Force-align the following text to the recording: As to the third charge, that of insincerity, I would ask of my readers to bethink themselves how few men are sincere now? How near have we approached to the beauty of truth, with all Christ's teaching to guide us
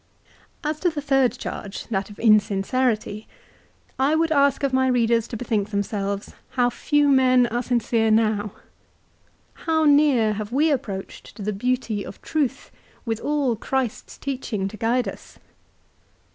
As 0.63 0.79
to 0.79 0.89
the 0.89 0.99
third 0.99 1.33
charge, 1.33 1.85
that 1.89 2.09
of 2.09 2.17
insincerity, 2.17 3.27
I 3.99 4.15
would 4.15 4.31
ask 4.31 4.63
of 4.63 4.73
my 4.73 4.87
readers 4.87 5.27
to 5.27 5.37
bethink 5.37 5.69
themselves 5.69 6.33
how 6.49 6.71
few 6.71 7.07
men 7.07 7.45
are 7.45 7.61
sincere 7.61 8.09
now? 8.09 8.51
How 9.53 9.85
near 9.85 10.33
have 10.33 10.51
we 10.51 10.71
approached 10.71 11.35
to 11.35 11.43
the 11.43 11.53
beauty 11.53 12.03
of 12.03 12.19
truth, 12.23 12.71
with 13.05 13.19
all 13.19 13.55
Christ's 13.55 14.17
teaching 14.17 14.67
to 14.69 14.75
guide 14.75 15.07
us 15.07 15.37